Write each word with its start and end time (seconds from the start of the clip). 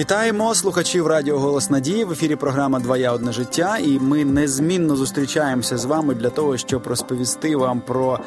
Вітаємо 0.00 0.54
слухачів 0.54 1.06
Радіо 1.06 1.38
Голос 1.38 1.70
Надії 1.70 2.04
в 2.04 2.12
ефірі. 2.12 2.36
Програма 2.36 2.80
Двоя 2.80 3.12
одне 3.12 3.32
життя, 3.32 3.78
і 3.78 3.98
ми 3.98 4.24
незмінно 4.24 4.96
зустрічаємося 4.96 5.78
з 5.78 5.84
вами 5.84 6.14
для 6.14 6.30
того, 6.30 6.56
щоб 6.56 6.86
розповісти 6.86 7.56
вам 7.56 7.80
про 7.80 8.18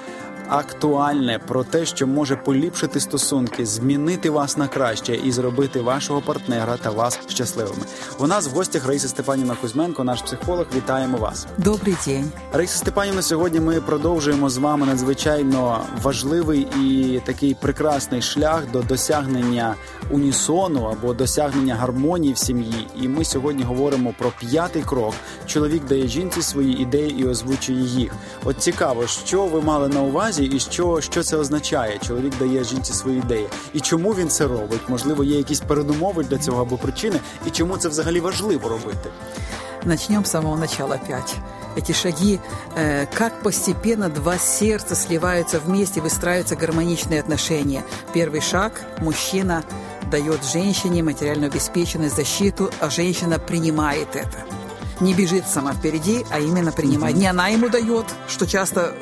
актуальне 0.49 1.39
про 1.39 1.65
те, 1.65 1.87
що 1.87 2.07
може 2.07 2.37
поліпшити 2.37 3.01
стосунки, 3.01 3.67
змінити 3.67 4.31
вас 4.31 4.57
на 4.57 4.69
краще 4.69 5.17
і 5.17 5.33
зробити 5.33 5.81
вашого 5.81 6.21
партнера 6.21 6.77
та 6.77 6.91
вас 6.91 7.19
щасливими. 7.29 7.83
У 8.19 8.27
нас 8.27 8.49
в 8.49 8.51
гостях 8.51 8.87
Раїса 8.87 9.09
Степанівна 9.09 9.57
Кузьменко, 9.61 10.05
наш 10.05 10.23
психолог. 10.23 10.67
Вітаємо 10.77 11.19
вас. 11.19 11.47
Добрий 11.59 11.97
день. 12.07 12.33
Раїса 12.53 12.79
Степанівна. 12.79 13.23
Сьогодні 13.23 13.61
ми 13.61 13.81
продовжуємо 13.81 14.51
з 14.51 14.57
вами 14.57 14.87
надзвичайно 14.87 15.81
важливий 16.03 16.61
і 16.61 17.21
такий 17.25 17.55
прекрасний 17.55 18.23
шлях 18.23 18.63
до 18.73 18.83
досягнення 18.83 19.75
унісону 20.11 20.85
або 20.85 21.15
досягнення 21.15 21.75
гармонії 21.75 22.33
в 22.33 22.39
сім'ї. 22.39 22.89
І 23.01 23.09
ми 23.09 23.25
сьогодні 23.25 23.63
говоримо 23.63 24.15
про 24.19 24.33
п'ятий 24.41 24.83
крок. 24.83 25.15
Чоловік 25.47 25.85
дає 25.85 26.09
жінці 26.09 26.43
свої 26.43 26.83
ідеї 26.83 27.21
і 27.21 27.27
озвучує 27.27 27.83
їх. 27.83 28.13
От 28.45 28.59
цікаво, 28.59 29.07
що 29.07 29.47
ви 29.47 29.61
мали 29.61 29.89
на 29.89 30.03
увазі 30.03 30.34
і 30.40 30.60
що 30.60 31.02
що 31.02 31.24
це 31.24 31.38
означає. 31.38 32.00
Чоловік 32.08 32.34
дає 32.40 32.64
жінці 32.64 32.94
свої 32.94 33.18
ідеї, 33.18 33.48
і 33.74 33.80
чому 33.80 34.14
він 34.14 34.30
це 34.30 34.48
робить? 34.48 34.82
Можливо, 34.88 35.24
є 35.24 35.38
якісь 35.38 35.60
передумови 35.60 36.24
для 36.24 36.38
цього 36.38 36.62
або 36.62 36.78
причини, 36.78 37.20
і 37.48 37.50
чому 37.50 37.78
це 37.78 37.90
взагалі 37.90 38.20
важливо 38.20 38.70
робити? 38.70 39.10
Начнем 39.86 40.26
с 40.26 40.32
самого 40.32 40.58
начала 40.58 40.96
опять. 40.96 41.36
Эти 41.78 41.94
шаги, 41.94 42.40
э, 42.76 43.06
как 43.14 43.42
постепенно 43.42 44.10
два 44.10 44.38
сердца 44.38 44.96
сливаются 44.96 45.60
вместе, 45.60 46.02
выстраиваются 46.02 46.56
гармоничные 46.56 47.20
отношения. 47.22 47.84
Первый 48.14 48.42
шаг – 48.42 49.02
мужчина 49.02 49.64
дает 50.12 50.44
женщине 50.44 51.04
материальную 51.04 51.52
обеспеченность, 51.52 52.16
защиту, 52.16 52.72
а 52.80 52.90
женщина 52.90 53.40
принимает 53.40 54.16
это. 54.16 54.38
Не 55.00 55.14
бежит 55.14 55.48
сама 55.48 55.74
впереди, 55.74 56.26
а 56.30 56.40
именно 56.40 56.72
принимает. 56.72 57.16
Не 57.16 57.28
она 57.28 57.48
ему 57.48 57.70
дает, 57.70 58.06
что 58.28 58.46
часто 58.46 58.94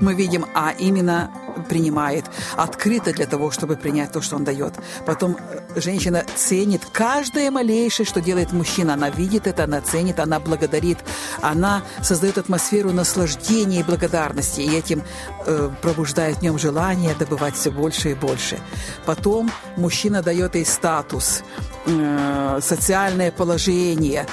мы 0.00 0.14
видим, 0.14 0.46
а 0.54 0.72
именно 0.78 1.30
принимает, 1.68 2.24
открыто 2.56 3.12
для 3.12 3.26
того, 3.26 3.50
чтобы 3.50 3.76
принять 3.76 4.12
то, 4.12 4.20
что 4.20 4.36
он 4.36 4.44
дает. 4.44 4.74
Потом 5.06 5.36
э, 5.36 5.60
женщина 5.76 6.24
ценит 6.36 6.82
каждое 6.92 7.50
малейшее, 7.50 8.06
что 8.06 8.20
делает 8.20 8.52
мужчина. 8.52 8.94
Она 8.94 9.10
видит 9.10 9.46
это, 9.46 9.64
она 9.64 9.80
ценит, 9.80 10.20
она 10.20 10.40
благодарит, 10.40 10.98
она 11.40 11.82
создает 12.02 12.38
атмосферу 12.38 12.92
наслаждения 12.92 13.80
и 13.80 13.82
благодарности, 13.82 14.60
и 14.60 14.74
этим 14.74 15.02
э, 15.46 15.70
пробуждает 15.82 16.38
в 16.38 16.42
нем 16.42 16.58
желание 16.58 17.14
добывать 17.14 17.54
все 17.54 17.70
больше 17.70 18.10
и 18.10 18.14
больше. 18.14 18.58
Потом 19.06 19.50
мужчина 19.76 20.22
дает 20.22 20.54
ей 20.54 20.66
статус, 20.66 21.42
э, 21.86 22.60
социальное 22.62 23.30
положение, 23.32 24.26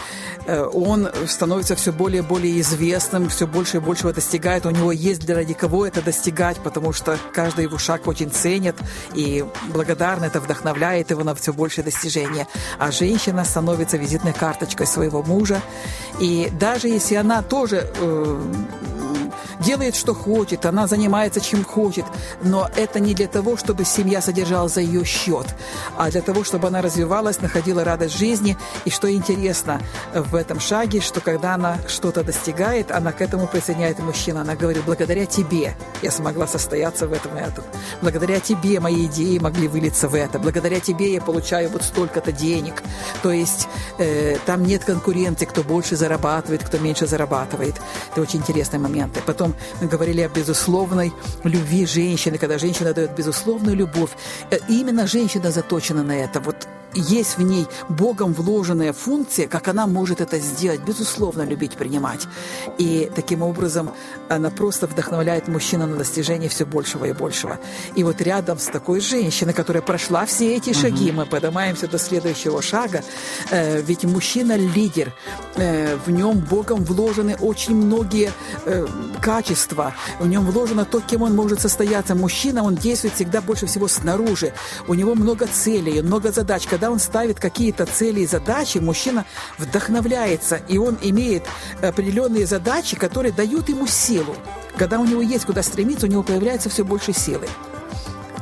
Э, 0.47 0.63
он 0.73 1.09
становится 1.27 1.75
все 1.75 1.91
более 1.91 2.23
и 2.23 2.25
более 2.25 2.59
известным, 2.61 3.27
все 3.27 3.45
больше 3.45 3.77
и 3.77 3.79
больше 3.79 4.03
его 4.03 4.13
достигает. 4.13 4.65
У 4.65 4.69
него 4.69 4.91
есть 4.93 5.21
для 5.25 5.35
ради 5.35 5.53
кого 5.53 5.85
это 5.85 6.01
достигать, 6.01 6.57
потому 6.57 6.93
что 6.93 7.17
каждый 7.33 7.65
его 7.65 7.77
шаг 7.77 8.07
очень 8.07 8.31
ценит 8.31 8.75
и 9.13 9.45
благодарно 9.73 10.25
это 10.25 10.39
вдохновляет 10.39 11.11
его 11.11 11.23
на 11.27 11.35
все 11.35 11.53
большее 11.53 11.83
достижение. 11.83 12.47
А 12.79 12.91
женщина 12.91 13.45
становится 13.45 13.97
визитной 13.97 14.33
карточкой 14.33 14.87
своего 14.87 15.21
мужа. 15.21 15.61
И 16.19 16.49
даже 16.59 16.87
если 16.87 17.15
она 17.15 17.41
тоже 17.43 17.91
э, 17.95 18.41
делает, 19.67 19.97
что 19.97 20.13
хочет, 20.13 20.65
она 20.65 20.87
занимается, 20.87 21.41
чем 21.41 21.65
хочет, 21.65 22.05
но 22.41 22.69
это 22.77 23.01
не 23.01 23.13
для 23.13 23.27
того, 23.27 23.57
чтобы 23.57 23.83
семья 23.83 24.21
содержалась 24.21 24.75
за 24.75 24.81
ее 24.81 25.03
счет, 25.03 25.45
а 25.97 26.09
для 26.09 26.21
того, 26.21 26.45
чтобы 26.45 26.69
она 26.69 26.81
развивалась, 26.81 27.41
находила 27.41 27.83
радость 27.83 28.17
жизни. 28.17 28.55
И 28.85 28.89
что 28.89 29.11
интересно 29.11 29.81
в 30.13 30.35
этом 30.35 30.61
шаге, 30.61 31.01
что 31.01 31.19
когда 31.19 31.55
она 31.55 31.79
что-то 31.87 32.23
достигает, 32.23 32.91
она 32.91 33.11
к 33.11 33.21
этому 33.21 33.47
присоединяет 33.47 33.99
мужчину. 33.99 34.39
Она 34.39 34.55
говорит, 34.55 34.83
благодаря 34.85 35.25
тебе 35.25 35.75
я 36.01 36.11
смогла 36.11 36.47
состояться 36.47 37.05
в 37.05 37.11
этом 37.11 37.37
и 37.37 37.41
этом. 37.41 37.65
Благодаря 38.01 38.39
тебе 38.39 38.79
мои 38.79 39.05
идеи 39.07 39.37
могли 39.37 39.67
вылиться 39.67 40.07
в 40.07 40.15
это. 40.15 40.39
Благодаря 40.39 40.79
тебе 40.79 41.13
я 41.13 41.21
получаю 41.21 41.69
вот 41.69 41.83
столько-то 41.83 42.31
денег. 42.31 42.83
То 43.21 43.33
есть 43.33 43.67
э, 43.97 44.37
там 44.45 44.63
нет 44.63 44.85
конкуренции, 44.85 45.45
кто 45.45 45.61
больше 45.61 45.97
зарабатывает, 45.97 46.63
кто 46.63 46.77
меньше 46.77 47.05
зарабатывает. 47.05 47.75
Это 48.11 48.21
очень 48.21 48.39
интересные 48.39 48.79
моменты. 48.79 49.19
Потом 49.25 49.56
говорили 49.81 50.21
о 50.21 50.29
безусловной 50.29 51.11
любви 51.43 51.85
женщины, 51.85 52.37
когда 52.37 52.57
женщина 52.57 52.93
дает 52.93 53.11
безусловную 53.15 53.75
любовь. 53.75 54.11
Э, 54.51 54.57
именно 54.69 55.07
женщина 55.07 55.51
заточена 55.51 56.03
на 56.03 56.13
это. 56.13 56.39
Вот 56.39 56.67
есть 56.93 57.37
в 57.37 57.41
ней 57.41 57.67
Богом 57.89 58.33
вложенная 58.33 58.93
функция, 58.93 59.47
как 59.47 59.67
она 59.67 59.87
может 59.87 60.21
это 60.21 60.39
сделать, 60.39 60.81
безусловно, 60.81 61.43
любить, 61.43 61.73
принимать. 61.73 62.27
И 62.77 63.11
таким 63.15 63.41
образом 63.41 63.91
она 64.29 64.49
просто 64.49 64.87
вдохновляет 64.87 65.47
мужчину 65.47 65.85
на 65.87 65.97
достижение 65.97 66.49
все 66.49 66.65
большего 66.65 67.05
и 67.05 67.13
большего. 67.13 67.59
И 67.95 68.03
вот 68.03 68.21
рядом 68.21 68.57
с 68.57 68.65
такой 68.65 68.99
женщиной, 69.01 69.53
которая 69.53 69.81
прошла 69.81 70.25
все 70.25 70.55
эти 70.55 70.73
шаги, 70.73 71.09
угу. 71.09 71.17
мы 71.17 71.25
поднимаемся 71.25 71.87
до 71.87 71.97
следующего 71.97 72.61
шага, 72.61 73.03
э, 73.51 73.81
ведь 73.81 74.03
мужчина 74.03 74.55
лидер, 74.57 75.13
э, 75.55 75.97
в 76.05 76.11
нем 76.11 76.39
Богом 76.39 76.83
вложены 76.83 77.35
очень 77.39 77.75
многие 77.75 78.31
э, 78.65 78.87
качества, 79.21 79.93
в 80.19 80.27
нем 80.27 80.45
вложено 80.45 80.85
то, 80.85 80.99
кем 80.99 81.21
он 81.21 81.35
может 81.35 81.61
состояться. 81.61 82.15
Мужчина, 82.15 82.63
он 82.63 82.75
действует 82.75 83.13
всегда 83.15 83.41
больше 83.41 83.65
всего 83.65 83.87
снаружи, 83.87 84.53
у 84.87 84.93
него 84.93 85.15
много 85.15 85.47
целей, 85.47 86.01
много 86.01 86.31
задач, 86.31 86.65
когда 86.77 86.91
он 86.91 86.99
ставит 86.99 87.39
какие-то 87.39 87.87
цели 87.87 88.19
и 88.19 88.27
задачи, 88.27 88.77
мужчина 88.77 89.25
вдохновляется, 89.57 90.61
и 90.67 90.77
он 90.77 90.95
имеет 91.01 91.43
определенные 91.81 92.45
задачи, 92.45 92.95
которые 92.95 93.31
дают 93.31 93.67
ему 93.69 93.87
силу. 93.87 94.35
Когда 94.77 94.99
у 94.99 95.05
него 95.05 95.23
есть 95.23 95.45
куда 95.45 95.63
стремиться, 95.63 96.05
у 96.05 96.09
него 96.09 96.21
появляется 96.21 96.69
все 96.69 96.85
больше 96.85 97.13
силы. 97.13 97.47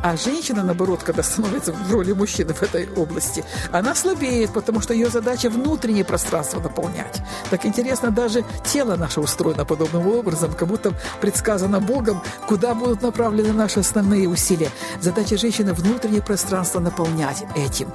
А 0.01 0.17
женщина, 0.17 0.63
наоборот, 0.63 1.01
когда 1.03 1.23
становится 1.23 1.73
в 1.73 1.91
роли 1.91 2.11
мужчины 2.11 2.53
в 2.53 2.61
этой 2.61 2.87
области, 2.95 3.43
она 3.71 3.95
слабеет, 3.95 4.51
потому 4.53 4.81
что 4.81 4.93
ее 4.93 5.09
задача 5.09 5.49
внутреннее 5.49 6.05
пространство 6.05 6.59
наполнять. 6.59 7.21
Так 7.49 7.65
интересно, 7.65 8.11
даже 8.11 8.43
тело 8.63 8.95
наше 8.95 9.19
устроено 9.19 9.65
подобным 9.65 10.07
образом, 10.07 10.53
как 10.53 10.67
будто 10.67 10.93
предсказано 11.21 11.79
Богом, 11.79 12.21
куда 12.47 12.75
будут 12.75 13.01
направлены 13.01 13.53
наши 13.53 13.79
основные 13.79 14.27
усилия. 14.29 14.69
Задача 15.01 15.37
женщины 15.37 15.73
внутреннее 15.73 16.21
пространство 16.21 16.79
наполнять 16.79 17.43
этим. 17.55 17.91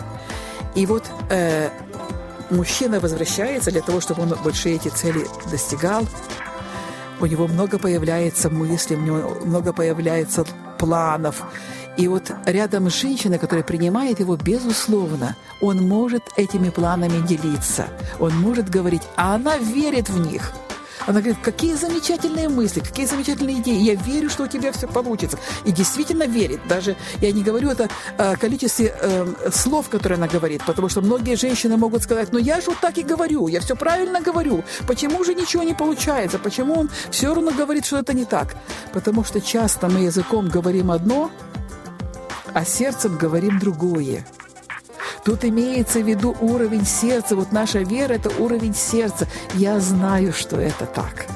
И 0.75 0.87
вот 0.87 1.05
э, 1.31 1.71
мужчина 2.51 3.01
возвращается 3.01 3.71
для 3.71 3.83
того, 3.83 4.01
чтобы 4.01 4.23
он 4.23 4.35
большие 4.45 4.77
эти 4.77 4.89
цели 4.89 5.27
достигал. 5.51 6.07
У 7.21 7.27
него 7.27 7.47
много 7.49 7.79
появляется 7.79 8.49
мыслей, 8.49 8.97
у 8.97 9.01
него 9.01 9.37
много 9.45 9.73
появляется 9.73 10.45
планов. 10.79 11.43
И 11.97 12.09
вот 12.09 12.31
рядом 12.47 12.89
с 12.89 12.95
женщиной, 12.95 13.39
которая 13.39 13.65
принимает 13.65 14.21
его, 14.21 14.37
безусловно, 14.37 15.37
он 15.61 15.87
может 15.87 16.23
этими 16.37 16.71
планами 16.71 17.27
делиться. 17.27 17.89
Он 18.19 18.35
может 18.37 18.71
говорить, 18.71 19.03
а 19.17 19.35
она 19.35 19.59
верит 19.59 20.09
в 20.09 20.19
них. 20.19 20.53
Она 21.07 21.21
говорит, 21.21 21.39
какие 21.43 21.75
замечательные 21.75 22.49
мысли, 22.49 22.81
какие 22.81 23.07
замечательные 23.07 23.61
идеи. 23.61 23.79
Я 23.81 23.95
верю, 23.95 24.29
что 24.31 24.45
у 24.45 24.47
тебя 24.47 24.71
все 24.71 24.87
получится. 24.87 25.39
И 25.65 25.73
действительно 25.73 26.25
верит. 26.25 26.61
Даже 26.69 26.97
я 27.21 27.33
не 27.33 27.43
говорю 27.43 27.71
это 27.71 27.89
о 28.19 28.37
количестве 28.37 28.95
э, 29.01 29.51
слов, 29.53 29.89
которые 29.89 30.17
она 30.17 30.29
говорит, 30.29 30.63
потому 30.67 30.89
что 30.89 31.01
многие 31.01 31.37
женщины 31.37 31.77
могут 31.77 32.03
сказать, 32.03 32.33
ну 32.33 32.39
я 32.39 32.61
же 32.61 32.71
вот 32.71 32.81
так 32.81 32.99
и 32.99 33.03
говорю, 33.03 33.49
я 33.49 33.61
все 33.61 33.77
правильно 33.77 34.21
говорю. 34.21 34.63
Почему 34.87 35.25
же 35.25 35.35
ничего 35.35 35.63
не 35.63 35.75
получается? 35.75 36.39
Почему 36.39 36.75
он 36.75 36.91
все 37.11 37.35
равно 37.35 37.51
говорит, 37.51 37.87
что 37.87 37.99
это 37.99 38.13
не 38.13 38.25
так? 38.25 38.55
Потому 38.93 39.25
что 39.25 39.41
часто 39.41 39.89
мы 39.89 40.01
языком 40.01 40.49
говорим 40.49 40.91
одно, 40.91 41.31
а 42.55 42.65
сердцем 42.65 43.17
говорим 43.17 43.59
другое. 43.59 44.25
Тут 45.25 45.45
имеется 45.45 46.01
в 46.01 46.09
виду 46.09 46.35
уровень 46.41 46.87
сердца. 46.87 47.37
Вот 47.37 47.53
наша 47.53 47.81
вера– 47.81 48.13
это 48.15 48.31
уровень 48.43 48.75
сердца. 48.75 49.27
Я 49.55 49.79
знаю, 49.81 50.33
что 50.33 50.59
это 50.59 50.87
так. 50.87 51.27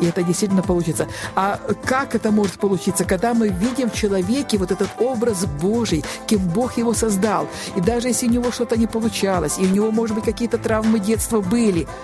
И 0.00 0.06
это 0.06 0.22
действительно 0.22 0.62
получится. 0.62 1.08
А 1.34 1.58
как 1.84 2.14
это 2.14 2.30
может 2.30 2.58
получиться? 2.58 3.04
Когда 3.04 3.34
мы 3.34 3.48
видим 3.48 3.90
в 3.90 3.94
человеке 3.94 4.58
вот 4.58 4.70
этот 4.70 4.88
образ 4.98 5.46
Божий, 5.46 6.04
кем 6.26 6.40
Бог 6.48 6.76
его 6.78 6.94
создал. 6.94 7.48
И 7.76 7.80
даже 7.80 8.08
если 8.08 8.26
у 8.28 8.30
него 8.30 8.52
что-то 8.52 8.76
не 8.76 8.86
получалось, 8.86 9.58
и 9.58 9.62
у 9.62 9.68
него, 9.70 9.90
может 9.90 10.14
быть, 10.14 10.24
какие-то 10.24 10.58
травмы 10.58 10.98
детства 10.98 11.40
были– 11.40 11.86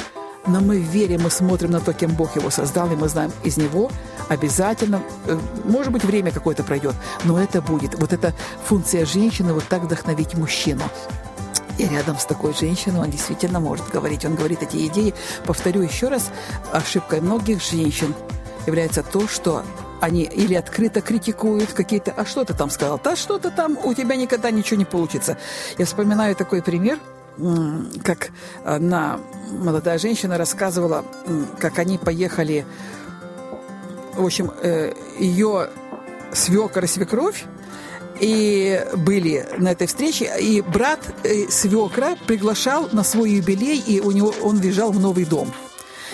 но 0.50 0.60
мы 0.60 0.78
верим, 0.78 1.22
мы 1.22 1.30
смотрим 1.30 1.70
на 1.70 1.80
то, 1.80 1.92
кем 1.92 2.10
Бог 2.14 2.36
его 2.36 2.50
создал, 2.50 2.90
и 2.92 2.96
мы 2.96 3.08
знаем, 3.08 3.32
из 3.44 3.56
него 3.56 3.90
обязательно, 4.28 5.02
э, 5.26 5.38
может 5.64 5.92
быть, 5.92 6.04
время 6.04 6.32
какое-то 6.32 6.62
пройдет, 6.62 6.94
но 7.24 7.40
это 7.40 7.62
будет. 7.62 7.94
Вот 7.94 8.12
эта 8.12 8.34
функция 8.64 9.06
женщины, 9.06 9.52
вот 9.52 9.64
так 9.68 9.82
вдохновить 9.82 10.34
мужчину. 10.34 10.82
И 11.78 11.86
рядом 11.86 12.18
с 12.18 12.26
такой 12.26 12.52
женщиной 12.52 13.00
он 13.00 13.10
действительно 13.10 13.60
может 13.60 13.88
говорить. 13.88 14.24
Он 14.24 14.34
говорит 14.34 14.62
эти 14.62 14.86
идеи. 14.88 15.14
Повторю 15.46 15.80
еще 15.80 16.08
раз, 16.08 16.30
ошибкой 16.72 17.22
многих 17.22 17.62
женщин 17.62 18.14
является 18.66 19.02
то, 19.02 19.26
что 19.26 19.62
они 20.00 20.22
или 20.22 20.54
открыто 20.54 21.00
критикуют 21.00 21.72
какие-то, 21.72 22.12
а 22.12 22.26
что 22.26 22.44
ты 22.44 22.54
там 22.54 22.70
сказал? 22.70 23.00
Да 23.02 23.16
что-то 23.16 23.50
там, 23.50 23.78
у 23.82 23.94
тебя 23.94 24.16
никогда 24.16 24.50
ничего 24.50 24.78
не 24.78 24.84
получится. 24.84 25.38
Я 25.78 25.86
вспоминаю 25.86 26.34
такой 26.36 26.62
пример– 26.62 26.98
как 28.02 28.30
одна 28.64 29.20
молодая 29.50 29.98
женщина 29.98 30.38
рассказывала, 30.38 31.04
как 31.58 31.78
они 31.78 31.98
поехали, 31.98 32.64
в 34.14 34.24
общем, 34.24 34.50
э, 34.62 34.92
ее 35.18 35.68
свекор 36.32 36.84
и 36.84 36.86
свекровь 36.86 37.44
и 38.20 38.84
были 38.96 39.46
на 39.58 39.72
этой 39.72 39.86
встрече, 39.86 40.30
и 40.38 40.60
брат 40.60 41.00
э, 41.24 41.48
свекра 41.48 42.16
приглашал 42.26 42.88
на 42.92 43.02
свой 43.02 43.30
юбилей, 43.30 43.78
и 43.78 44.00
у 44.00 44.10
него 44.10 44.34
он 44.42 44.58
въезжал 44.58 44.92
в 44.92 45.00
новый 45.00 45.24
дом. 45.24 45.52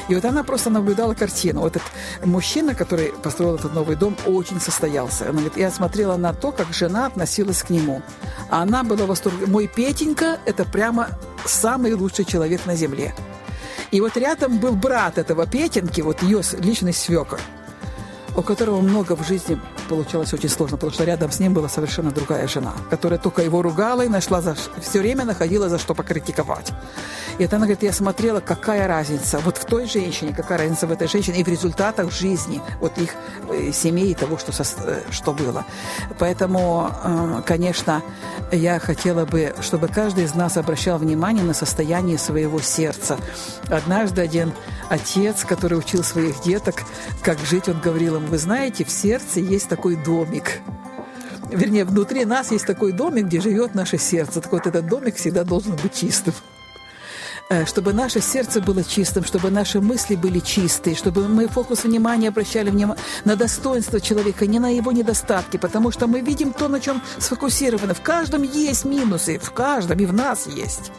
И 0.08 0.14
вот 0.14 0.24
она 0.24 0.44
просто 0.44 0.70
наблюдала 0.70 1.14
картину. 1.14 1.60
Вот 1.60 1.76
этот 1.76 1.88
мужчина, 2.24 2.74
который 2.74 3.12
построил 3.22 3.56
этот 3.56 3.74
новый 3.74 3.96
дом, 3.96 4.16
очень 4.26 4.60
состоялся. 4.60 5.24
Она 5.24 5.32
говорит, 5.32 5.56
я 5.56 5.70
смотрела 5.70 6.16
на 6.16 6.32
то, 6.32 6.52
как 6.52 6.72
жена 6.72 7.06
относилась 7.06 7.62
к 7.62 7.70
нему. 7.70 8.02
А 8.50 8.62
она 8.62 8.84
была 8.84 9.04
в 9.04 9.08
восторге. 9.08 9.46
Мой 9.46 9.66
Петенька– 9.66 10.38
это 10.46 10.64
прямо 10.64 11.08
самый 11.44 11.94
лучший 11.94 12.24
человек 12.24 12.66
на 12.66 12.76
земле. 12.76 13.14
И 13.90 14.00
вот 14.00 14.16
рядом 14.16 14.58
был 14.58 14.72
брат 14.72 15.18
этого 15.18 15.46
Петеньки, 15.46 16.00
вот 16.00 16.22
ее 16.22 16.42
личный 16.60 16.92
свекор– 16.92 17.40
у 18.36 18.42
которого 18.42 18.80
много 18.80 19.16
в 19.16 19.26
жизни 19.26 19.58
получалось 19.86 20.32
очень 20.34 20.48
сложно, 20.48 20.76
потому 20.76 20.92
что 20.92 21.04
рядом 21.04 21.30
с 21.30 21.38
ним 21.38 21.54
была 21.54 21.68
совершенно 21.68 22.10
другая 22.10 22.46
жена, 22.48 22.74
которая 22.90 23.18
только 23.18 23.42
его 23.42 23.62
ругала 23.62 24.04
и 24.04 24.08
нашла 24.08 24.40
за... 24.40 24.54
все 24.80 25.00
время 25.00 25.24
находила 25.24 25.68
за 25.68 25.78
что 25.78 25.94
покритиковать. 25.94 26.72
И 27.38 27.44
это 27.44 27.56
она 27.56 27.66
говорит, 27.66 27.82
я 27.82 27.92
смотрела, 27.92 28.40
какая 28.40 28.86
разница 28.86 29.38
вот 29.44 29.58
в 29.58 29.64
той 29.64 29.86
женщине, 29.86 30.32
какая 30.34 30.58
разница 30.58 30.86
в 30.86 30.92
этой 30.92 31.08
женщине 31.08 31.40
и 31.40 31.44
в 31.44 31.48
результатах 31.48 32.10
жизни 32.10 32.60
вот 32.80 32.96
их 32.98 33.10
э, 33.50 33.72
семей 33.72 34.12
и 34.12 34.14
того, 34.14 34.38
что, 34.38 34.52
со... 34.52 34.64
Э, 34.84 35.02
что 35.10 35.32
было. 35.32 35.64
Поэтому, 36.18 36.90
э, 37.04 37.42
конечно, 37.44 38.02
я 38.52 38.78
хотела 38.78 39.26
бы, 39.26 39.54
чтобы 39.60 39.88
каждый 39.88 40.24
из 40.24 40.34
нас 40.34 40.56
обращал 40.56 40.98
внимание 40.98 41.44
на 41.44 41.54
состояние 41.54 42.18
своего 42.18 42.60
сердца. 42.60 43.18
Однажды 43.68 44.22
один 44.22 44.52
отец, 44.88 45.44
который 45.44 45.78
учил 45.78 46.02
своих 46.02 46.40
деток, 46.42 46.82
как 47.22 47.38
жить, 47.40 47.68
он 47.68 47.80
говорил 47.80 48.16
им, 48.16 48.26
вы 48.26 48.38
знаете, 48.38 48.84
в 48.84 48.90
сердце 48.90 49.40
есть 49.40 49.68
такой 49.68 49.75
домик. 50.04 50.60
Вернее, 51.50 51.84
внутри 51.84 52.24
нас 52.24 52.50
есть 52.50 52.66
такой 52.66 52.92
домик, 52.92 53.26
где 53.26 53.40
живет 53.40 53.74
наше 53.74 53.98
сердце. 53.98 54.40
Так 54.40 54.52
вот, 54.52 54.66
этот 54.66 54.88
домик 54.88 55.16
всегда 55.16 55.44
должен 55.44 55.76
быть 55.76 55.94
чистым 55.94 56.34
э, 57.48 57.64
чтобы 57.66 57.92
наше 57.92 58.20
сердце 58.20 58.60
было 58.60 58.82
чистым, 58.82 59.24
чтобы 59.24 59.50
наши 59.50 59.80
мысли 59.80 60.16
были 60.16 60.40
чистые, 60.40 60.96
чтобы 60.96 61.28
мы 61.28 61.46
фокус 61.46 61.84
внимания 61.84 62.28
обращали 62.28 62.70
внимание 62.70 63.02
на 63.24 63.36
достоинство 63.36 64.00
человека, 64.00 64.46
не 64.46 64.58
на 64.58 64.70
его 64.70 64.90
недостатки, 64.90 65.56
потому 65.56 65.92
что 65.92 66.08
мы 66.08 66.20
видим 66.20 66.52
то, 66.52 66.68
на 66.68 66.80
чем 66.80 67.00
сфокусировано. 67.18 67.94
В 67.94 68.02
каждом 68.02 68.42
есть 68.42 68.84
минусы, 68.84 69.38
в 69.38 69.52
каждом 69.52 69.98
и 69.98 70.06
в 70.06 70.12
нас 70.12 70.48
есть. 70.48 70.90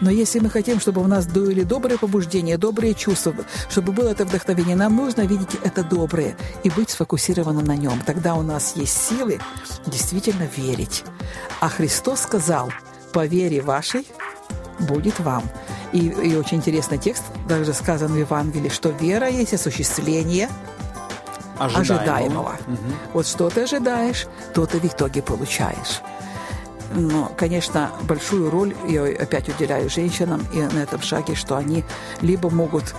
Но 0.00 0.10
если 0.10 0.38
мы 0.38 0.50
хотим, 0.50 0.80
чтобы 0.80 1.02
у 1.02 1.06
нас 1.06 1.26
дули 1.26 1.62
добрые 1.62 1.98
побуждения, 1.98 2.56
добрые 2.56 2.94
чувства, 2.94 3.34
чтобы 3.68 3.92
было 3.92 4.08
это 4.10 4.24
вдохновение, 4.24 4.76
нам 4.76 4.96
нужно 4.96 5.22
видеть 5.22 5.56
это 5.64 5.82
доброе 5.82 6.36
и 6.62 6.70
быть 6.70 6.90
сфокусированным 6.90 7.64
на 7.64 7.76
нем. 7.76 8.00
Тогда 8.06 8.34
у 8.34 8.42
нас 8.42 8.74
есть 8.76 8.96
силы 9.08 9.40
действительно 9.86 10.48
верить. 10.56 11.04
А 11.60 11.68
Христос 11.68 12.20
сказал, 12.20 12.70
по 13.12 13.26
вере 13.26 13.60
вашей 13.60 14.06
будет 14.78 15.18
вам. 15.20 15.44
И, 15.92 16.06
и 16.08 16.36
очень 16.36 16.58
интересный 16.58 16.98
текст, 16.98 17.24
также 17.48 17.72
сказан 17.72 18.12
в 18.12 18.16
Евангелии, 18.16 18.68
что 18.68 18.90
вера 18.90 19.28
есть 19.28 19.54
осуществление 19.54 20.48
ожидаемого. 21.58 21.80
ожидаемого. 21.80 22.56
Угу. 22.66 22.92
Вот 23.14 23.26
что 23.26 23.50
ты 23.50 23.62
ожидаешь, 23.62 24.26
то 24.54 24.66
ты 24.66 24.78
в 24.78 24.84
итоге 24.84 25.22
получаешь. 25.22 26.02
Но, 26.94 27.30
конечно, 27.36 27.92
большую 28.02 28.50
роль 28.50 28.74
я 28.86 29.04
опять 29.04 29.48
уделяю 29.48 29.90
женщинам 29.90 30.46
и 30.52 30.58
на 30.60 30.78
этом 30.78 31.02
шаге, 31.02 31.34
что 31.34 31.56
они 31.56 31.84
либо 32.20 32.50
могут 32.50 32.94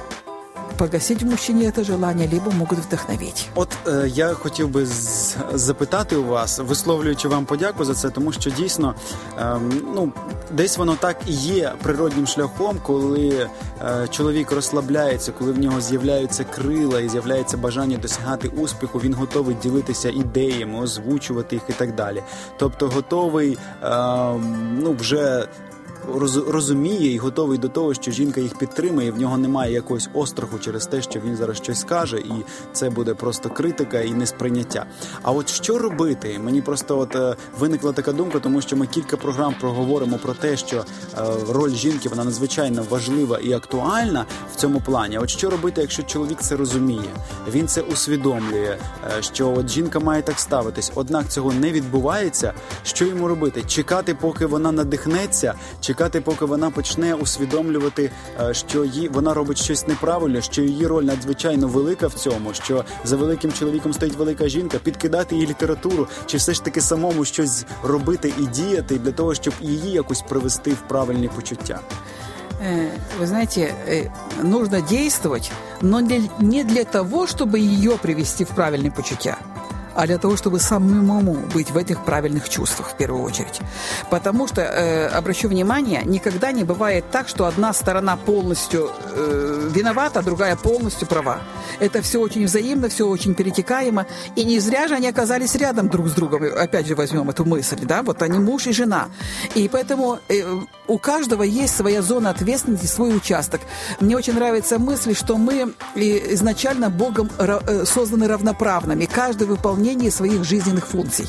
погасити 0.78 1.26
в 1.26 1.30
мужчині 1.30 1.72
це 1.76 1.84
желання, 1.84 2.30
либо 2.34 2.52
можуть 2.52 2.86
вдохновити. 2.86 3.42
От 3.56 3.70
е, 3.88 4.08
я 4.14 4.34
хотів 4.34 4.70
би 4.70 4.86
з- 4.86 5.36
запитати 5.54 6.16
у 6.16 6.24
вас, 6.26 6.60
висловлюючи 6.60 7.28
вам 7.28 7.46
подяку 7.46 7.86
за 7.86 7.94
це, 7.94 8.10
тому 8.10 8.32
що 8.32 8.50
дійсно 8.50 8.96
е, 9.40 9.56
ну 9.96 10.12
десь 10.52 10.78
воно 10.78 10.96
так 10.96 11.18
і 11.28 11.32
є 11.34 11.74
природнім 11.84 12.28
шляхом, 12.28 12.78
коли 12.84 13.50
е, 13.82 14.08
чоловік 14.10 14.52
розслабляється, 14.52 15.32
коли 15.32 15.52
в 15.52 15.60
нього 15.60 15.82
з'являються 15.82 16.44
крила 16.44 17.00
і 17.02 17.10
з'являється 17.10 17.58
бажання 17.58 17.98
досягати 17.98 18.48
успіху, 18.48 19.00
він 19.00 19.14
готовий 19.14 19.56
ділитися 19.64 20.10
ідеями, 20.10 20.80
озвучувати 20.80 21.56
їх 21.56 21.64
і 21.70 21.74
так 21.74 21.96
далі. 21.96 22.24
Тобто 22.58 22.88
готовий 22.90 23.58
е, 23.84 23.88
ну 24.80 24.96
вже 25.00 25.48
розуміє 26.48 27.14
і 27.14 27.18
готовий 27.18 27.58
до 27.58 27.70
того, 27.70 27.94
що 27.94 28.12
жінка 28.12 28.42
їх 28.42 28.58
підтримує, 28.58 29.12
в 29.12 29.20
нього 29.20 29.38
немає 29.38 29.74
якогось 29.74 30.10
остраху 30.14 30.60
через 30.60 30.88
те, 30.88 31.02
що 31.02 31.20
він 31.20 31.36
зараз 31.36 31.58
щось 31.58 31.80
скаже, 31.80 32.18
і 32.18 32.32
це 32.74 32.90
буде 32.90 33.14
просто 33.14 33.50
критика 33.50 34.02
і 34.02 34.14
несприйняття. 34.14 34.86
А 35.24 35.32
от 35.32 35.50
що 35.50 35.78
робити? 35.78 36.40
Мені 36.44 36.62
просто 36.62 37.00
от 37.00 37.16
е, 37.16 37.36
виникла 37.60 37.92
така 37.92 38.12
думка, 38.12 38.40
тому 38.40 38.62
що 38.62 38.78
ми 38.78 38.88
кілька 38.88 39.18
програм 39.18 39.56
проговоримо 39.60 40.18
про 40.18 40.34
те, 40.34 40.58
що 40.58 40.78
е, 40.78 40.84
роль 41.50 41.72
жінки 41.72 42.10
вона 42.10 42.24
надзвичайно 42.24 42.86
важлива 42.90 43.38
і 43.38 43.54
актуальна 43.54 44.26
в 44.54 44.56
цьому 44.56 44.82
плані. 44.82 45.18
От 45.18 45.30
що 45.30 45.50
робити, 45.50 45.82
якщо 45.82 46.04
чоловік 46.04 46.42
це 46.42 46.56
розуміє, 46.56 47.10
він 47.52 47.68
це 47.68 47.82
усвідомлює, 47.82 48.78
е, 49.18 49.22
що 49.22 49.54
от 49.58 49.70
жінка 49.70 50.00
має 50.00 50.22
так 50.22 50.40
ставитись, 50.40 50.92
однак 50.96 51.30
цього 51.30 51.54
не 51.54 51.72
відбувається. 51.72 52.54
Що 52.84 53.06
йому 53.06 53.28
робити? 53.28 53.64
Чекати, 53.68 54.16
поки 54.22 54.46
вона 54.46 54.72
надихнеться, 54.72 55.54
чекати 55.82 55.99
чекати, 55.99 56.21
поки 56.21 56.45
вона 56.45 56.71
почне 56.71 57.15
усвідомлювати, 57.15 58.11
е, 58.41 58.55
що 58.55 58.85
її 58.85 59.09
вона 59.09 59.35
робить 59.35 59.59
щось 59.59 59.89
неправильно, 59.89 60.41
що 60.41 60.63
її 60.63 60.87
роль 60.87 61.05
надзвичайно 61.05 61.69
велика 61.69 62.07
в 62.07 62.15
цьому, 62.15 62.55
що 62.55 62.85
за 63.05 63.17
великим 63.17 63.53
чоловіком 63.53 63.93
стоїть 63.93 64.17
велика 64.17 64.49
жінка, 64.49 64.79
підкидати 64.79 65.35
її 65.35 65.47
літературу, 65.47 66.09
чи 66.27 66.37
все 66.37 66.55
ж 66.55 66.65
таки 66.65 66.81
самому 66.81 67.25
щось 67.25 67.65
робити 67.83 68.33
і 68.39 68.47
діяти 68.47 68.99
для 68.99 69.13
того, 69.13 69.35
щоб 69.35 69.55
її 69.61 69.91
якось 69.93 70.23
привести 70.23 70.71
в 70.71 70.89
правильні 70.89 71.29
почуття. 71.29 71.81
Е, 72.63 72.93
вы 73.21 73.27
знаете, 73.27 73.75
е, 73.89 74.11
нужно 74.43 74.81
действовать, 74.81 75.51
но 75.83 76.01
не 76.01 76.65
для 76.65 76.85
того, 76.85 77.27
чтобы 77.27 77.59
ее 77.59 77.97
привести 77.97 78.45
в 78.45 78.51
правильные 78.51 78.91
почуття 78.91 79.39
А 79.96 80.08
для 80.08 80.18
того, 80.18 80.38
чтобы 80.38 80.60
самому 80.60 81.34
быть 81.54 81.72
в 81.72 81.78
этих 81.78 82.04
правильных 82.06 82.50
чувствах 82.50 82.90
в 82.92 82.98
первую 82.98 83.24
очередь. 83.24 83.60
Потому 84.10 84.48
что, 84.48 84.62
э, 84.62 85.08
обращу 85.08 85.50
внимание, 85.50 86.02
никогда 86.06 86.52
не 86.52 86.64
бывает 86.64 87.06
так, 87.12 87.28
что 87.28 87.46
одна 87.46 87.74
сторона 87.74 88.16
полностью 88.16 88.92
э, 89.16 89.70
виновата, 89.74 90.20
а 90.20 90.24
другая 90.24 90.56
полностью 90.56 91.08
права. 91.08 91.40
Это 91.80 92.02
все 92.02 92.20
очень 92.20 92.46
взаимно, 92.46 92.90
все 92.90 93.08
очень 93.08 93.34
перетекаемо, 93.34 94.06
и 94.36 94.44
не 94.44 94.60
зря 94.60 94.88
же 94.88 94.96
они 94.96 95.08
оказались 95.08 95.56
рядом 95.56 95.90
друг 95.90 96.08
с 96.08 96.14
другом. 96.14 96.44
Опять 96.44 96.88
же 96.88 96.96
возьмем 96.96 97.30
эту 97.30 97.46
мысль, 97.46 97.80
да, 97.84 98.02
вот 98.04 98.22
они 98.22 98.40
муж 98.40 98.68
и 98.68 98.72
жена. 98.72 99.08
И 99.56 99.68
поэтому 99.68 100.20
э, 100.30 100.44
у 100.88 100.98
каждого 100.98 101.44
есть 101.44 101.76
своя 101.76 102.02
зона 102.02 102.30
ответственности, 102.30 102.86
свой 102.86 103.16
участок. 103.16 103.62
Мне 104.00 104.16
очень 104.16 104.34
нравится 104.34 104.80
мысль, 104.80 105.16
что 105.16 105.38
мы 105.38 105.74
изначально 105.96 106.90
Богом 106.90 107.30
э, 107.38 107.86
созданы 107.86 108.28
равноправными. 108.28 109.06
Каждый 109.06 109.48
выполняет 109.48 109.79
выполнении 109.80 110.10
своих 110.10 110.44
жизненных 110.44 110.88
функций. 110.88 111.28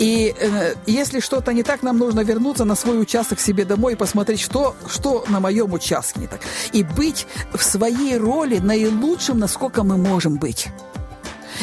И 0.00 0.34
э, 0.36 0.74
если 0.86 1.20
что-то 1.20 1.52
не 1.52 1.62
так, 1.62 1.82
нам 1.82 1.98
нужно 1.98 2.24
вернуться 2.24 2.64
на 2.64 2.74
свой 2.74 3.00
участок 3.00 3.40
себе 3.40 3.64
домой 3.64 3.92
и 3.92 3.96
посмотреть, 3.96 4.40
что, 4.40 4.74
что 4.88 5.24
на 5.28 5.38
моем 5.40 5.72
участке 5.72 6.20
не 6.20 6.26
так. 6.26 6.40
И 6.72 6.82
быть 6.82 7.26
в 7.52 7.62
своей 7.62 8.18
роли 8.18 8.58
наилучшим, 8.58 9.38
насколько 9.38 9.84
мы 9.84 9.96
можем 9.96 10.36
быть. 10.36 10.66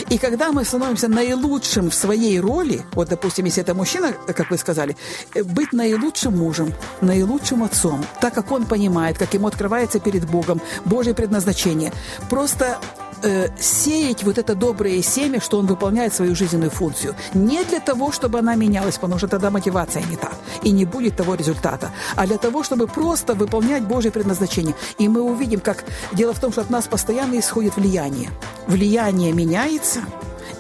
И 0.10 0.18
когда 0.18 0.54
мы 0.54 0.64
становимся 0.64 1.10
наилучшим 1.10 1.90
в 1.90 1.94
своей 1.94 2.40
роли, 2.40 2.82
вот, 2.94 3.10
допустим, 3.10 3.46
если 3.46 3.64
это 3.64 3.74
мужчина, 3.74 4.14
как 4.14 4.50
вы 4.50 4.58
сказали, 4.58 4.96
э, 5.36 5.44
быть 5.44 5.74
наилучшим 5.74 6.38
мужем, 6.38 6.74
наилучшим 7.02 7.64
отцом, 7.64 8.06
так 8.22 8.34
как 8.34 8.52
он 8.52 8.66
понимает, 8.66 9.18
как 9.18 9.34
ему 9.34 9.48
открывается 9.48 10.00
перед 10.00 10.26
Богом 10.26 10.62
Божье 10.86 11.14
предназначение, 11.14 11.92
просто 12.30 12.80
э, 13.24 13.48
сеять 13.60 14.24
вот 14.24 14.38
это 14.38 14.56
доброе 14.56 15.01
семя, 15.01 15.40
что 15.40 15.60
он 15.60 15.66
выполняет 15.66 16.13
свою 16.13 16.36
жизненную 16.36 16.72
функцию. 16.72 17.16
Не 17.34 17.63
для 17.63 17.80
того, 17.80 18.12
чтобы 18.12 18.40
она 18.40 18.56
менялась, 18.56 18.98
потому 18.98 19.18
что 19.18 19.28
тогда 19.28 19.50
мотивация 19.50 20.04
не 20.04 20.16
та, 20.16 20.30
и 20.63 20.72
не 20.72 20.86
будет 20.86 21.16
того 21.16 21.36
результата, 21.36 21.92
а 22.16 22.28
для 22.28 22.38
того, 22.38 22.63
чтобы 22.63 22.88
просто 22.88 23.34
выполнять 23.34 23.84
Божье 23.84 24.12
предназначение. 24.12 24.75
И 25.00 25.08
мы 25.08 25.22
увидим, 25.22 25.60
как 25.60 25.84
дело 26.13 26.34
в 26.34 26.40
том, 26.40 26.51
что 26.51 26.62
от 26.62 26.70
нас 26.70 26.88
постоянно 26.88 27.40
исходит 27.40 27.75
влияние. 27.75 28.30
Влияние 28.68 29.34
меняется, 29.34 30.01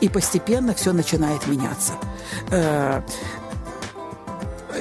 и 0.01 0.09
постепенно 0.09 0.73
все 0.73 0.93
начинает 0.93 1.47
меняться. 1.47 1.93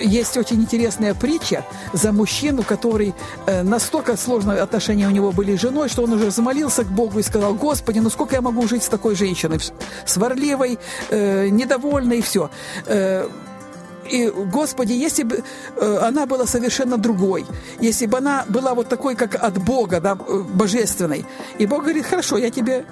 Есть 0.01 0.37
очень 0.37 0.61
интересная 0.63 1.15
притча 1.15 1.65
за 1.93 2.13
мужчину, 2.13 2.63
который 2.63 3.15
э, 3.47 3.63
настолько 3.63 4.17
сложные 4.17 4.61
отношения 4.61 5.07
у 5.07 5.11
него 5.11 5.33
были 5.33 5.57
с 5.57 5.61
женой, 5.61 5.89
что 5.89 6.03
он 6.03 6.13
уже 6.13 6.27
взмолился 6.27 6.85
к 6.85 6.89
Богу 6.89 7.19
и 7.19 7.23
сказал, 7.23 7.55
Господи, 7.55 7.99
ну 7.99 8.11
сколько 8.11 8.35
я 8.35 8.41
могу 8.41 8.67
жить 8.69 8.83
с 8.83 8.89
такой 8.89 9.15
женщиной, 9.15 9.59
сварливой, 10.07 10.79
э, 11.11 11.49
недовольной 11.49 12.19
и 12.19 12.23
все. 12.23 12.51
Э, 12.87 13.29
и, 14.11 14.29
Господи, 14.29 14.93
если 14.93 15.23
бы 15.23 15.43
э, 15.77 15.99
она 16.03 16.27
была 16.27 16.47
совершенно 16.47 16.97
другой, 16.97 17.47
если 17.81 18.07
бы 18.07 18.19
она 18.19 18.45
была 18.49 18.75
вот 18.75 18.89
такой, 18.89 19.15
как 19.15 19.35
от 19.35 19.59
Бога, 19.59 20.01
да, 20.01 20.19
э, 20.29 20.43
божественной, 20.55 21.25
и 21.59 21.67
Бог 21.67 21.83
говорит, 21.83 22.07
хорошо, 22.07 22.39
я 22.39 22.51
тебе 22.51 22.85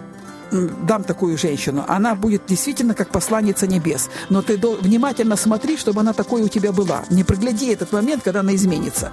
дам 0.51 1.05
такую 1.05 1.37
женщину, 1.39 1.85
она 1.89 2.15
будет 2.15 2.43
действительно 2.47 2.95
как 2.95 3.11
посланница 3.11 3.67
небес. 3.67 4.09
Но 4.29 4.43
ты 4.43 4.57
внимательно 4.57 5.37
смотри, 5.37 5.77
чтобы 5.77 6.01
она 6.01 6.13
такой 6.13 6.43
у 6.43 6.49
тебя 6.49 6.73
была. 6.73 7.05
Не 7.11 7.25
прогляди 7.25 7.69
этот 7.73 7.93
момент, 7.93 8.23
когда 8.23 8.41
она 8.41 8.55
изменится. 8.55 9.13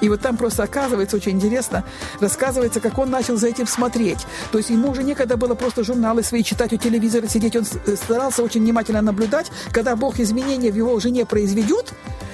И 0.00 0.08
вот 0.08 0.20
там 0.20 0.36
просто 0.36 0.64
оказывается 0.64 1.16
очень 1.16 1.32
интересно, 1.32 1.84
рассказывается, 2.18 2.80
как 2.80 2.98
он 2.98 3.10
начал 3.10 3.36
за 3.36 3.48
этим 3.48 3.66
смотреть. 3.66 4.26
То 4.50 4.58
есть 4.58 4.70
ему 4.70 4.90
уже 4.90 5.04
некогда 5.04 5.36
было 5.36 5.54
просто 5.54 5.84
журналы 5.84 6.24
свои 6.24 6.42
читать 6.42 6.72
у 6.72 6.76
телевизора, 6.76 7.28
сидеть. 7.28 7.54
Он 7.54 7.64
э, 7.86 7.96
старался 7.96 8.42
очень 8.42 8.62
внимательно 8.62 9.00
наблюдать, 9.00 9.52
когда 9.70 9.94
Бог 9.94 10.18
изменения 10.18 10.72
в 10.72 10.76
его 10.76 10.98
жене 10.98 11.24
произведет, 11.24 11.92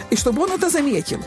и 0.08 0.16
чтобы 0.16 0.42
он 0.42 0.52
это 0.52 0.70
заметил. 0.70 1.20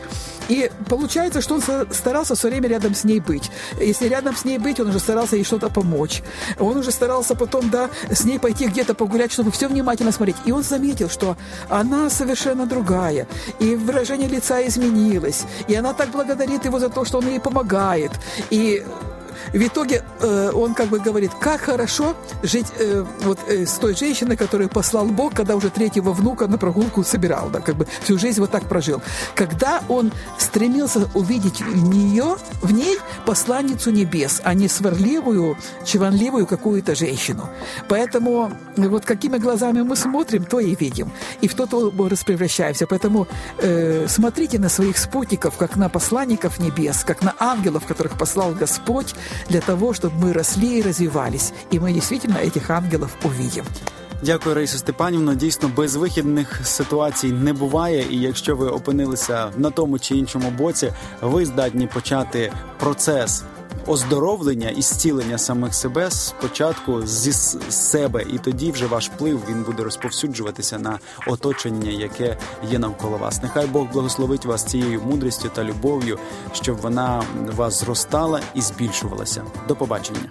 И 0.52 0.70
получается, 0.86 1.40
что 1.40 1.54
он 1.54 1.62
старался 1.90 2.34
все 2.34 2.48
время 2.48 2.68
рядом 2.68 2.94
с 2.94 3.04
ней 3.04 3.20
быть. 3.20 3.50
Если 3.80 4.06
рядом 4.06 4.36
с 4.36 4.44
ней 4.44 4.58
быть, 4.58 4.80
он 4.80 4.88
уже 4.88 4.98
старался 4.98 5.36
ей 5.36 5.44
что-то 5.44 5.70
помочь. 5.70 6.22
Он 6.58 6.76
уже 6.76 6.90
старался 6.90 7.34
потом, 7.34 7.70
да, 7.70 7.88
с 8.10 8.24
ней 8.24 8.38
пойти 8.38 8.66
где-то 8.66 8.92
погулять, 8.92 9.32
чтобы 9.32 9.50
все 9.50 9.66
внимательно 9.66 10.12
смотреть. 10.12 10.36
И 10.44 10.52
он 10.52 10.62
заметил, 10.62 11.08
что 11.08 11.38
она 11.70 12.10
совершенно 12.10 12.66
другая. 12.66 13.26
И 13.60 13.74
выражение 13.74 14.28
лица 14.28 14.60
изменилось. 14.66 15.44
И 15.68 15.74
она 15.74 15.94
так 15.94 16.10
благодарит 16.10 16.66
его 16.66 16.78
за 16.78 16.90
то, 16.90 17.06
что 17.06 17.18
он 17.18 17.28
ей 17.28 17.40
помогает. 17.40 18.12
И 18.50 18.84
в 19.52 19.66
итоге 19.66 20.04
э, 20.20 20.50
он 20.54 20.74
как 20.74 20.88
бы 20.88 20.98
говорит, 20.98 21.32
как 21.40 21.60
хорошо 21.60 22.14
жить 22.42 22.66
э, 22.78 23.04
вот 23.20 23.38
э, 23.48 23.66
с 23.66 23.72
той 23.74 23.94
женщиной, 23.94 24.36
которую 24.36 24.68
послал 24.68 25.06
Бог, 25.06 25.34
когда 25.34 25.56
уже 25.56 25.70
третьего 25.70 26.12
внука 26.12 26.46
на 26.46 26.58
прогулку 26.58 27.04
собирал, 27.04 27.50
да, 27.50 27.60
как 27.60 27.76
бы 27.76 27.86
всю 28.02 28.18
жизнь 28.18 28.40
вот 28.40 28.50
так 28.50 28.68
прожил. 28.68 29.02
Когда 29.34 29.82
он 29.88 30.12
стремился 30.38 31.08
увидеть 31.14 31.60
в 31.60 31.88
нее, 31.88 32.36
в 32.62 32.72
ней 32.72 32.98
посланницу 33.26 33.90
небес, 33.90 34.40
а 34.44 34.54
не 34.54 34.68
сварливую, 34.68 35.56
чванливую 35.84 36.46
какую-то 36.46 36.94
женщину. 36.94 37.48
Поэтому 37.88 38.52
вот 38.76 39.04
какими 39.04 39.38
глазами 39.38 39.82
мы 39.82 39.96
смотрим, 39.96 40.44
то 40.44 40.60
и 40.60 40.74
видим. 40.74 41.10
И 41.40 41.48
в 41.48 41.54
тот 41.54 41.74
образ 41.74 42.24
превращаемся. 42.24 42.86
Поэтому 42.86 43.26
э, 43.58 44.06
смотрите 44.08 44.58
на 44.58 44.68
своих 44.68 44.98
спутников, 44.98 45.56
как 45.56 45.76
на 45.76 45.88
посланников 45.88 46.58
небес, 46.58 47.04
как 47.04 47.22
на 47.22 47.34
ангелов, 47.38 47.86
которых 47.86 48.18
послал 48.18 48.52
Господь, 48.52 49.14
для 49.49 49.59
того, 49.59 49.93
чтобы 49.93 50.25
мы 50.25 50.33
росли 50.33 50.79
и 50.79 50.81
развивались. 50.81 51.53
И 51.73 51.79
мы 51.79 51.93
действительно 51.93 52.37
этих 52.37 52.69
ангелов 52.69 53.09
увидим. 53.23 53.65
Дякую, 54.23 54.55
Раїса 54.55 54.77
Степанівна. 54.77 55.35
Дійсно, 55.35 55.71
безвихідних 55.75 56.59
ситуацій 56.63 57.31
не 57.31 57.53
буває, 57.53 58.05
і 58.09 58.19
якщо 58.19 58.55
ви 58.55 58.67
опинилися 58.67 59.51
на 59.57 59.71
тому 59.71 59.99
чи 59.99 60.15
іншому 60.15 60.51
боці, 60.51 60.91
ви 61.21 61.45
здатні 61.45 61.87
почати 61.87 62.51
процес 62.79 63.43
оздоровлення 63.86 64.68
і 64.68 64.82
зцілення 64.82 65.38
самих 65.38 65.74
себе 65.74 66.10
спочатку 66.10 67.06
зі 67.06 67.32
себе, 67.70 68.24
і 68.32 68.38
тоді 68.38 68.70
вже 68.72 68.86
ваш 68.86 69.10
вплив 69.10 69.42
він 69.50 69.62
буде 69.62 69.82
розповсюджуватися 69.82 70.78
на 70.78 70.98
оточення, 71.26 71.90
яке 71.90 72.36
є 72.70 72.78
навколо 72.78 73.16
вас. 73.16 73.42
Нехай 73.42 73.66
Бог 73.66 73.86
благословить 73.92 74.44
вас 74.44 74.64
цією 74.64 75.00
мудрістю 75.00 75.50
та 75.54 75.64
любов'ю, 75.64 76.18
щоб 76.52 76.76
вона 76.76 77.22
вас 77.56 77.80
зростала 77.80 78.40
і 78.54 78.60
збільшувалася. 78.60 79.44
До 79.68 79.76
побачення. 79.76 80.28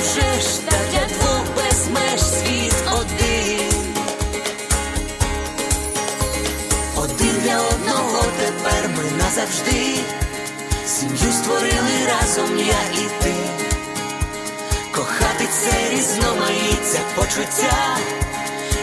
вже 0.00 0.40
ж 0.40 0.60
так 0.70 0.88
для 0.92 2.18
світ 2.18 2.74
один, 2.92 3.94
один 6.96 7.40
для 7.42 7.60
одного 7.60 8.24
тепер 8.38 8.90
ми 8.96 9.22
назавжди, 9.22 9.94
сім'ю 10.86 11.32
створили 11.32 12.06
разом 12.06 12.58
я 12.58 13.00
і 13.02 13.22
ти, 13.22 13.34
кохати 14.94 15.48
це 15.60 15.90
різноманіття 15.90 17.00
почуття 17.14 17.98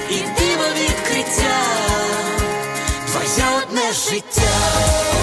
і 0.10 0.14
диво 0.14 0.68
відкриття, 0.80 1.58
твоя 3.08 3.62
одне 3.64 3.92
життя. 3.92 5.15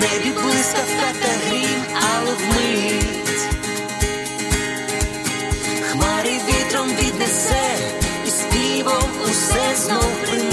небі 0.00 0.30
блискавка 0.42 1.08
та 1.22 1.28
грім, 1.46 1.82
але 1.92 2.34
вмить 2.34 3.48
хмари 5.90 6.30
вітром 6.48 6.88
віднесе 6.88 7.76
і 8.26 8.30
співом 8.30 9.10
усе 9.24 9.76
знов 9.76 10.10
принесе. 10.22 10.47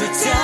Notre 0.00 0.24
Dame. 0.24 0.39